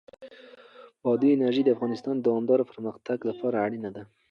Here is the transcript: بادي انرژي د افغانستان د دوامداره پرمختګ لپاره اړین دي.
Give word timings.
بادي 1.03 1.27
انرژي 1.33 1.61
د 1.63 1.69
افغانستان 1.75 2.15
د 2.17 2.21
دوامداره 2.27 2.63
پرمختګ 2.71 3.17
لپاره 3.29 3.55
اړین 3.65 3.85
دي. 3.95 4.03